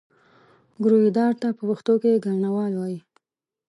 ګرويدار 0.83 1.33
ته 1.41 1.47
په 1.57 1.63
پښتو 1.69 1.93
کې 2.01 2.21
ګاڼهوال 2.25 2.71
وایي. 2.75 2.99